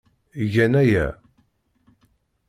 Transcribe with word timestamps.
Gan 0.53 0.73
aya. 0.81 1.05